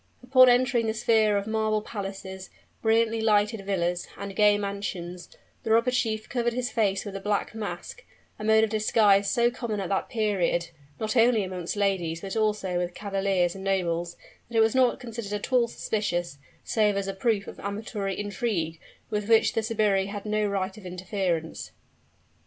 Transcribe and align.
Upon 0.23 0.49
entering 0.49 0.87
the 0.87 0.95
sphere 0.95 1.37
of 1.37 1.45
marble 1.45 1.83
palaces, 1.83 2.49
brilliantly 2.81 3.21
lighted 3.21 3.63
villas, 3.63 4.07
and 4.17 4.35
gay 4.35 4.57
mansions, 4.57 5.29
the 5.61 5.69
robber 5.69 5.91
chief 5.91 6.27
covered 6.27 6.53
his 6.53 6.71
face 6.71 7.05
with 7.05 7.15
a 7.15 7.19
black 7.19 7.53
mask 7.53 8.03
a 8.39 8.43
mode 8.43 8.63
of 8.63 8.71
disguise 8.71 9.29
so 9.29 9.51
common 9.51 9.79
at 9.79 9.89
that 9.89 10.09
period, 10.09 10.69
not 10.99 11.15
only 11.15 11.43
amongst 11.43 11.75
ladies, 11.75 12.21
but 12.21 12.35
also 12.35 12.79
with 12.79 12.95
cavaliers 12.95 13.53
and 13.53 13.63
nobles, 13.63 14.17
that 14.49 14.57
it 14.57 14.61
was 14.61 14.73
not 14.73 14.99
considered 14.99 15.33
at 15.33 15.53
all 15.53 15.67
suspicious, 15.67 16.39
save 16.63 16.97
as 16.97 17.07
a 17.07 17.13
proof 17.13 17.45
of 17.45 17.59
amatory 17.59 18.19
intrigue, 18.19 18.79
with 19.11 19.29
which 19.29 19.53
the 19.53 19.61
sbirri 19.61 20.07
had 20.07 20.25
no 20.25 20.47
right 20.47 20.77
of 20.79 20.85
interference. 20.87 21.73